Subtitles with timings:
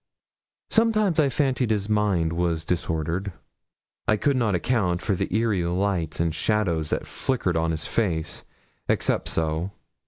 [0.71, 3.33] Sometimes I fancied his mind was disordered.
[4.07, 8.43] I could not account for the eerie lights and shadows that flickered on his face,
[8.89, 9.73] except so.